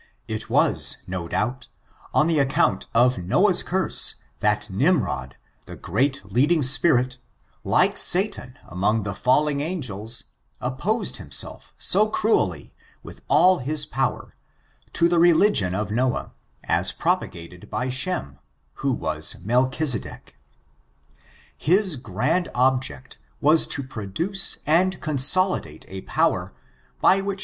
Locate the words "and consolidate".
24.65-25.85